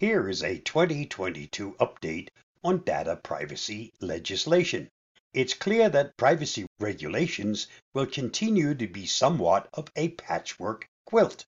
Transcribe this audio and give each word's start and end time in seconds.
Here 0.00 0.28
is 0.28 0.44
a 0.44 0.58
2022 0.58 1.72
update 1.80 2.28
on 2.62 2.84
data 2.84 3.16
privacy 3.16 3.92
legislation. 4.00 4.90
It's 5.32 5.54
clear 5.54 5.88
that 5.88 6.16
privacy 6.16 6.66
regulations 6.78 7.66
will 7.94 8.06
continue 8.06 8.76
to 8.76 8.86
be 8.86 9.06
somewhat 9.06 9.68
of 9.74 9.90
a 9.96 10.10
patchwork 10.10 10.88
quilt. 11.04 11.46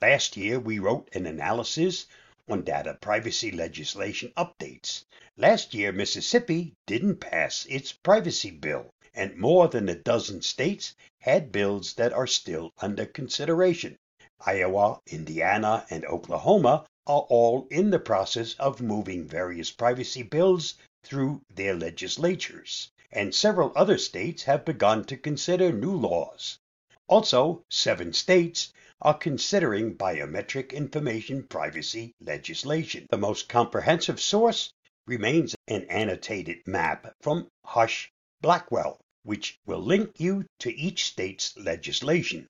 Last 0.00 0.36
year, 0.36 0.60
we 0.60 0.78
wrote 0.78 1.08
an 1.12 1.26
analysis 1.26 2.06
on 2.48 2.62
data 2.62 2.96
privacy 3.00 3.50
legislation 3.50 4.32
updates. 4.36 5.04
Last 5.36 5.74
year, 5.74 5.90
Mississippi 5.90 6.74
didn't 6.86 7.16
pass 7.16 7.66
its 7.66 7.92
privacy 7.92 8.52
bill, 8.52 8.94
and 9.12 9.36
more 9.36 9.66
than 9.66 9.88
a 9.88 9.96
dozen 9.96 10.42
states 10.42 10.94
had 11.18 11.50
bills 11.50 11.94
that 11.94 12.12
are 12.12 12.28
still 12.28 12.72
under 12.78 13.06
consideration. 13.06 13.98
Iowa, 14.46 15.00
Indiana, 15.08 15.84
and 15.90 16.04
Oklahoma 16.04 16.86
are 17.06 17.26
all 17.28 17.66
in 17.70 17.90
the 17.90 17.98
process 17.98 18.54
of 18.54 18.80
moving 18.80 19.26
various 19.26 19.70
privacy 19.70 20.22
bills 20.22 20.74
through 21.02 21.40
their 21.50 21.74
legislatures 21.74 22.90
and 23.14 23.34
several 23.34 23.72
other 23.76 23.98
states 23.98 24.44
have 24.44 24.64
begun 24.64 25.04
to 25.04 25.16
consider 25.16 25.70
new 25.70 25.94
laws. 25.94 26.58
Also, 27.08 27.62
seven 27.68 28.12
states 28.12 28.72
are 29.02 29.18
considering 29.18 29.94
biometric 29.94 30.72
information 30.72 31.42
privacy 31.42 32.14
legislation. 32.20 33.06
The 33.10 33.18
most 33.18 33.48
comprehensive 33.48 34.20
source 34.20 34.72
remains 35.06 35.54
an 35.68 35.84
annotated 35.90 36.66
map 36.66 37.14
from 37.20 37.48
Husch 37.66 38.08
Blackwell, 38.40 38.98
which 39.24 39.58
will 39.66 39.80
link 39.80 40.18
you 40.18 40.46
to 40.60 40.74
each 40.74 41.04
state's 41.04 41.54
legislation. 41.58 42.46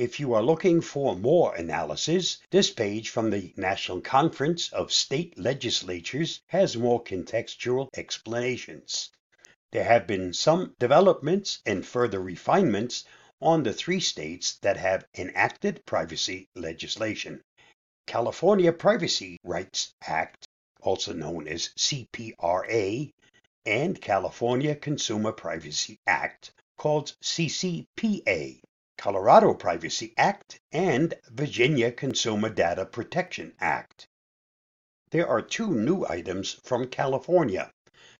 If 0.00 0.20
you 0.20 0.32
are 0.34 0.42
looking 0.44 0.80
for 0.80 1.16
more 1.16 1.56
analysis, 1.56 2.38
this 2.50 2.70
page 2.70 3.10
from 3.10 3.30
the 3.30 3.52
National 3.56 4.00
Conference 4.00 4.72
of 4.72 4.92
State 4.92 5.36
Legislatures 5.36 6.40
has 6.46 6.76
more 6.76 7.02
contextual 7.02 7.88
explanations. 7.96 9.10
There 9.72 9.82
have 9.82 10.06
been 10.06 10.32
some 10.32 10.76
developments 10.78 11.60
and 11.66 11.84
further 11.84 12.20
refinements 12.20 13.06
on 13.42 13.64
the 13.64 13.72
three 13.72 13.98
states 13.98 14.58
that 14.58 14.76
have 14.76 15.04
enacted 15.16 15.84
privacy 15.84 16.48
legislation. 16.54 17.42
California 18.06 18.72
Privacy 18.72 19.36
Rights 19.42 19.94
Act, 20.02 20.46
also 20.80 21.12
known 21.12 21.48
as 21.48 21.70
CPRA, 21.76 23.10
and 23.66 24.00
California 24.00 24.76
Consumer 24.76 25.32
Privacy 25.32 25.98
Act, 26.06 26.52
called 26.76 27.16
CCPA, 27.20 28.60
Colorado 28.98 29.54
Privacy 29.54 30.12
Act, 30.16 30.58
and 30.72 31.14
Virginia 31.30 31.92
Consumer 31.92 32.48
Data 32.48 32.84
Protection 32.84 33.54
Act. 33.60 34.08
There 35.12 35.28
are 35.28 35.40
two 35.40 35.68
new 35.68 36.04
items 36.04 36.54
from 36.64 36.88
California. 36.88 37.70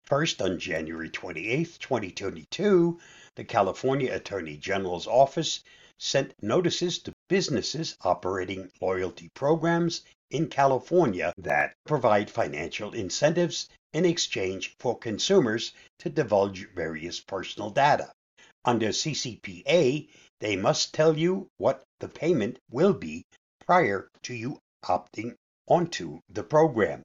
First, 0.04 0.40
on 0.40 0.60
January 0.60 1.10
28, 1.10 1.78
2022, 1.80 3.00
the 3.34 3.42
California 3.42 4.14
Attorney 4.14 4.56
General's 4.56 5.08
Office 5.08 5.64
sent 5.98 6.32
notices 6.40 7.00
to 7.00 7.12
businesses 7.28 7.96
operating 8.02 8.70
loyalty 8.80 9.30
programs 9.34 10.02
in 10.30 10.46
California 10.46 11.32
that 11.38 11.74
provide 11.86 12.30
financial 12.30 12.94
incentives 12.94 13.68
in 13.92 14.04
exchange 14.04 14.76
for 14.78 14.96
consumers 14.96 15.72
to 15.98 16.08
divulge 16.08 16.68
various 16.72 17.18
personal 17.18 17.70
data. 17.70 18.12
Under 18.64 18.88
CCPA, 18.88 20.08
they 20.40 20.56
must 20.56 20.92
tell 20.92 21.16
you 21.16 21.48
what 21.58 21.84
the 22.00 22.08
payment 22.08 22.58
will 22.68 22.92
be 22.92 23.24
prior 23.64 24.10
to 24.22 24.34
you 24.34 24.60
opting 24.82 25.36
onto 25.68 26.20
the 26.28 26.42
program. 26.42 27.04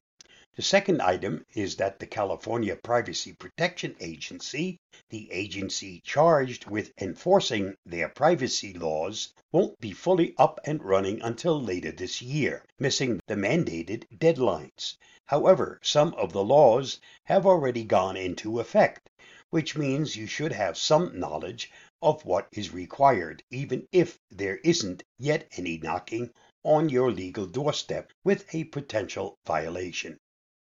The 0.56 0.64
second 0.64 1.02
item 1.02 1.46
is 1.54 1.76
that 1.76 2.00
the 2.00 2.08
California 2.08 2.76
Privacy 2.76 3.34
Protection 3.34 3.96
Agency, 4.00 4.80
the 5.10 5.32
agency 5.32 6.02
charged 6.04 6.66
with 6.66 6.92
enforcing 7.00 7.76
their 7.86 8.10
privacy 8.10 8.74
laws, 8.74 9.34
won't 9.52 9.80
be 9.80 9.92
fully 9.92 10.34
up 10.38 10.60
and 10.66 10.84
running 10.84 11.22
until 11.22 11.62
later 11.62 11.92
this 11.92 12.22
year, 12.22 12.64
missing 12.80 13.20
the 13.28 13.36
mandated 13.36 14.06
deadlines. 14.18 14.96
However, 15.26 15.80
some 15.82 16.14
of 16.16 16.34
the 16.34 16.44
laws 16.44 17.00
have 17.24 17.46
already 17.46 17.84
gone 17.84 18.18
into 18.18 18.60
effect, 18.60 19.10
which 19.54 19.78
means 19.78 20.16
you 20.16 20.26
should 20.26 20.52
have 20.52 20.76
some 20.76 21.20
knowledge 21.20 21.72
of 22.02 22.26
what 22.26 22.48
is 22.54 22.74
required, 22.74 23.44
even 23.52 23.88
if 23.92 24.18
there 24.32 24.58
isn't 24.64 25.04
yet 25.20 25.48
any 25.58 25.78
knocking 25.78 26.28
on 26.64 26.90
your 26.90 27.12
legal 27.12 27.46
doorstep 27.46 28.12
with 28.24 28.52
a 28.56 28.64
potential 28.64 29.38
violation. 29.46 30.20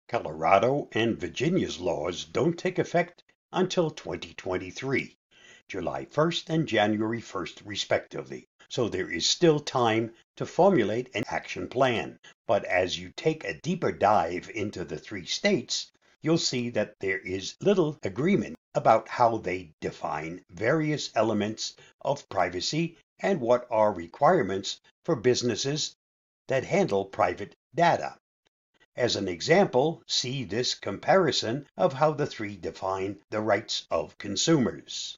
Colorado 0.08 0.90
and 0.92 1.18
Virginia's 1.18 1.80
laws 1.80 2.26
don't 2.26 2.58
take 2.58 2.78
effect 2.78 3.24
until 3.50 3.90
2023, 3.90 5.16
July 5.68 6.04
1st 6.04 6.50
and 6.50 6.68
January 6.68 7.22
1st, 7.22 7.62
respectively. 7.64 8.46
So 8.68 8.90
there 8.90 9.10
is 9.10 9.26
still 9.26 9.58
time 9.58 10.12
to 10.36 10.44
formulate 10.44 11.08
an 11.14 11.24
action 11.28 11.66
plan. 11.68 12.18
But 12.46 12.66
as 12.66 12.98
you 12.98 13.10
take 13.16 13.42
a 13.44 13.58
deeper 13.58 13.90
dive 13.90 14.50
into 14.50 14.84
the 14.84 14.98
three 14.98 15.24
states, 15.24 15.92
you'll 16.26 16.36
see 16.36 16.70
that 16.70 16.98
there 16.98 17.20
is 17.20 17.54
little 17.60 17.96
agreement 18.02 18.56
about 18.74 19.08
how 19.08 19.38
they 19.38 19.72
define 19.80 20.44
various 20.50 21.08
elements 21.14 21.76
of 22.00 22.28
privacy 22.28 22.98
and 23.20 23.40
what 23.40 23.64
are 23.70 23.92
requirements 23.92 24.80
for 25.04 25.14
businesses 25.14 25.94
that 26.48 26.64
handle 26.64 27.04
private 27.04 27.54
data. 27.76 28.18
As 28.96 29.14
an 29.14 29.28
example, 29.28 30.02
see 30.08 30.42
this 30.42 30.74
comparison 30.74 31.64
of 31.76 31.92
how 31.92 32.10
the 32.10 32.26
three 32.26 32.56
define 32.56 33.20
the 33.30 33.40
rights 33.40 33.86
of 33.88 34.18
consumers. 34.18 35.16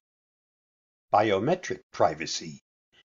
Biometric 1.10 1.80
privacy. 1.90 2.60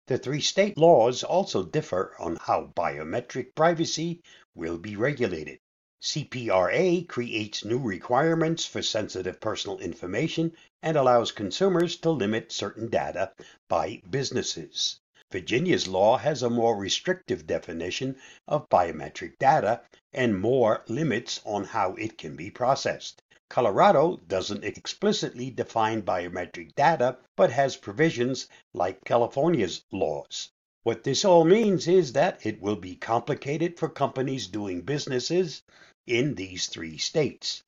The 0.05 0.19
three 0.19 0.41
state 0.41 0.77
laws 0.77 1.23
also 1.23 1.63
differ 1.63 2.15
on 2.19 2.35
how 2.35 2.71
biometric 2.75 3.55
privacy 3.55 4.21
will 4.53 4.77
be 4.77 4.95
regulated. 4.95 5.57
CPRA 5.99 7.07
creates 7.07 7.65
new 7.65 7.79
requirements 7.79 8.65
for 8.65 8.83
sensitive 8.83 9.39
personal 9.39 9.79
information 9.79 10.55
and 10.83 10.95
allows 10.95 11.31
consumers 11.31 11.97
to 11.97 12.11
limit 12.11 12.51
certain 12.51 12.87
data 12.87 13.33
by 13.67 14.01
businesses. 14.09 14.99
Virginia's 15.31 15.87
law 15.87 16.17
has 16.17 16.43
a 16.43 16.49
more 16.49 16.77
restrictive 16.77 17.47
definition 17.47 18.15
of 18.47 18.69
biometric 18.69 19.37
data 19.39 19.81
and 20.13 20.39
more 20.39 20.83
limits 20.87 21.41
on 21.43 21.63
how 21.63 21.95
it 21.95 22.17
can 22.17 22.35
be 22.35 22.51
processed. 22.51 23.21
Colorado 23.49 24.17
doesn't 24.27 24.63
explicitly 24.63 25.49
define 25.49 26.01
biometric 26.01 26.75
data, 26.75 27.17
but 27.35 27.49
has 27.49 27.75
provisions 27.75 28.47
like 28.73 29.03
California's 29.03 29.83
laws. 29.91 30.51
What 30.87 31.03
this 31.03 31.25
all 31.25 31.43
means 31.43 31.85
is 31.85 32.13
that 32.13 32.45
it 32.45 32.61
will 32.61 32.77
be 32.77 32.95
complicated 32.95 33.77
for 33.77 33.89
companies 33.89 34.47
doing 34.47 34.83
businesses 34.83 35.61
in 36.05 36.33
these 36.35 36.67
three 36.67 36.97
states 36.97 37.61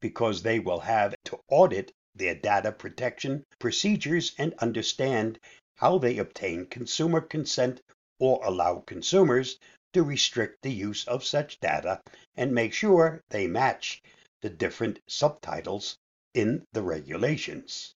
because 0.00 0.40
they 0.40 0.58
will 0.58 0.80
have 0.80 1.14
to 1.26 1.38
audit 1.48 1.92
their 2.14 2.34
data 2.34 2.72
protection 2.72 3.44
procedures 3.58 4.32
and 4.38 4.54
understand 4.54 5.38
how 5.76 5.98
they 5.98 6.16
obtain 6.16 6.64
consumer 6.64 7.20
consent 7.20 7.82
or 8.18 8.42
allow 8.42 8.78
consumers 8.78 9.58
to 9.92 10.02
restrict 10.02 10.62
the 10.62 10.72
use 10.72 11.06
of 11.06 11.26
such 11.26 11.60
data 11.60 12.00
and 12.36 12.54
make 12.54 12.72
sure 12.72 13.22
they 13.28 13.46
match 13.46 14.00
the 14.40 14.48
different 14.48 14.98
subtitles 15.06 15.98
in 16.32 16.64
the 16.72 16.82
regulations. 16.82 17.94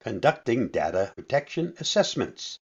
Conducting 0.00 0.70
data 0.70 1.12
protection 1.14 1.72
assessments. 1.78 2.58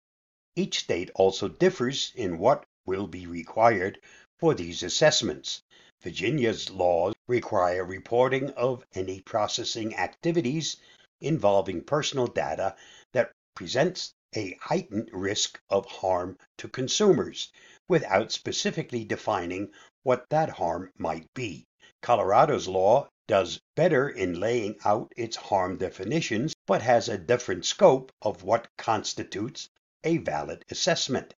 Each 0.54 0.80
state 0.80 1.10
also 1.14 1.48
differs 1.48 2.12
in 2.14 2.36
what 2.38 2.66
will 2.84 3.06
be 3.06 3.26
required 3.26 3.98
for 4.38 4.52
these 4.52 4.82
assessments. 4.82 5.62
Virginia's 6.02 6.68
laws 6.68 7.14
require 7.26 7.86
reporting 7.86 8.50
of 8.50 8.84
any 8.92 9.22
processing 9.22 9.96
activities 9.96 10.76
involving 11.22 11.82
personal 11.82 12.26
data 12.26 12.76
that 13.12 13.32
presents 13.54 14.12
a 14.36 14.52
heightened 14.60 15.08
risk 15.12 15.58
of 15.70 15.86
harm 15.86 16.36
to 16.58 16.68
consumers 16.68 17.50
without 17.88 18.30
specifically 18.30 19.04
defining 19.06 19.72
what 20.02 20.28
that 20.28 20.50
harm 20.50 20.92
might 20.98 21.32
be. 21.32 21.66
Colorado's 22.02 22.68
law 22.68 23.08
does 23.26 23.58
better 23.74 24.08
in 24.10 24.38
laying 24.38 24.76
out 24.84 25.12
its 25.16 25.36
harm 25.36 25.78
definitions, 25.78 26.52
but 26.66 26.82
has 26.82 27.08
a 27.08 27.16
different 27.16 27.64
scope 27.64 28.12
of 28.20 28.42
what 28.42 28.68
constitutes 28.76 29.70
a 30.04 30.16
valid 30.18 30.64
assessment. 30.70 31.34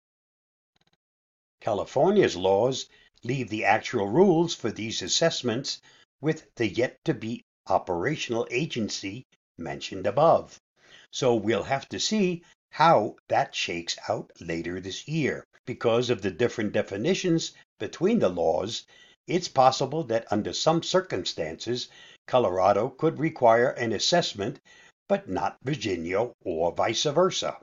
California's 1.61 2.35
laws 2.35 2.87
leave 3.23 3.49
the 3.49 3.63
actual 3.65 4.07
rules 4.07 4.53
for 4.53 4.71
these 4.71 5.01
assessments 5.01 5.81
with 6.21 6.53
the 6.55 6.67
yet 6.67 6.97
to 7.05 7.13
be 7.13 7.43
operational 7.67 8.47
agency 8.51 9.25
mentioned 9.57 10.05
above. 10.07 10.59
So 11.11 11.35
we'll 11.35 11.63
have 11.63 11.87
to 11.89 11.99
see 11.99 12.43
how 12.71 13.15
that 13.27 13.53
shakes 13.55 13.97
out 14.09 14.31
later 14.39 14.79
this 14.79 15.07
year. 15.07 15.45
because 15.65 16.09
of 16.09 16.21
the 16.21 16.31
different 16.31 16.73
definitions 16.73 17.53
between 17.79 18.19
the 18.19 18.29
laws, 18.29 18.85
it's 19.27 19.47
possible 19.47 20.03
that 20.03 20.29
under 20.31 20.51
some 20.51 20.83
circumstances, 20.83 21.87
Colorado 22.27 22.89
could 22.89 23.17
require 23.19 23.69
an 23.69 23.93
assessment, 23.93 24.59
but 25.07 25.29
not 25.29 25.57
Virginia 25.63 26.29
or 26.43 26.73
vice 26.73 27.03
versa. 27.03 27.57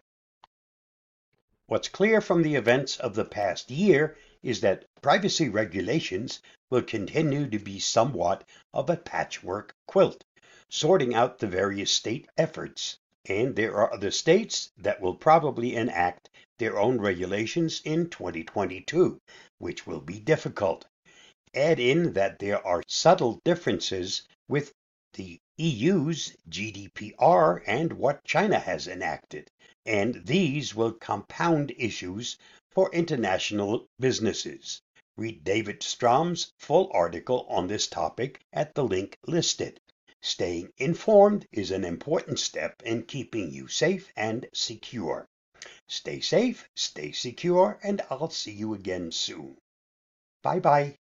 What's 1.70 1.86
clear 1.86 2.20
from 2.20 2.42
the 2.42 2.56
events 2.56 2.96
of 2.96 3.14
the 3.14 3.24
past 3.24 3.70
year 3.70 4.16
is 4.42 4.60
that 4.62 4.86
privacy 5.02 5.48
regulations 5.48 6.40
will 6.68 6.82
continue 6.82 7.48
to 7.48 7.60
be 7.60 7.78
somewhat 7.78 8.42
of 8.74 8.90
a 8.90 8.96
patchwork 8.96 9.76
quilt, 9.86 10.24
sorting 10.68 11.14
out 11.14 11.38
the 11.38 11.46
various 11.46 11.92
state 11.92 12.28
efforts. 12.36 12.98
And 13.24 13.54
there 13.54 13.76
are 13.76 13.94
other 13.94 14.10
states 14.10 14.72
that 14.78 15.00
will 15.00 15.14
probably 15.14 15.76
enact 15.76 16.28
their 16.58 16.76
own 16.76 17.00
regulations 17.00 17.80
in 17.84 18.10
2022, 18.10 19.20
which 19.58 19.86
will 19.86 20.00
be 20.00 20.18
difficult. 20.18 20.88
Add 21.54 21.78
in 21.78 22.14
that 22.14 22.40
there 22.40 22.66
are 22.66 22.82
subtle 22.88 23.40
differences 23.44 24.26
with 24.48 24.74
the 25.12 25.38
EU's 25.56 26.36
GDPR 26.48 27.62
and 27.64 27.92
what 27.92 28.24
China 28.24 28.58
has 28.58 28.88
enacted, 28.88 29.52
and 29.90 30.24
these 30.24 30.72
will 30.72 30.92
compound 30.92 31.72
issues 31.76 32.38
for 32.70 32.94
international 32.94 33.88
businesses. 33.98 34.80
Read 35.16 35.42
David 35.42 35.82
Strom's 35.82 36.52
full 36.58 36.88
article 36.94 37.44
on 37.48 37.66
this 37.66 37.88
topic 37.88 38.40
at 38.52 38.72
the 38.76 38.84
link 38.84 39.18
listed. 39.26 39.80
Staying 40.22 40.72
informed 40.76 41.44
is 41.50 41.72
an 41.72 41.84
important 41.84 42.38
step 42.38 42.80
in 42.84 43.02
keeping 43.02 43.50
you 43.50 43.66
safe 43.66 44.12
and 44.14 44.46
secure. 44.54 45.26
Stay 45.88 46.20
safe, 46.20 46.68
stay 46.76 47.10
secure, 47.10 47.80
and 47.82 48.00
I'll 48.10 48.30
see 48.30 48.52
you 48.52 48.74
again 48.74 49.10
soon. 49.10 49.58
Bye 50.40 50.60
bye. 50.60 50.99